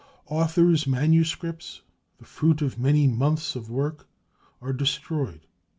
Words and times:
Authors' 0.29 0.87
manuscripts, 0.87 1.83
the 2.17 2.25
fruit 2.25 2.63
of 2.63 2.79
many 2.79 3.05
months 3.07 3.55
of 3.55 3.69
work, 3.69 4.07
are 4.59 4.73
destroyed. 4.73 5.41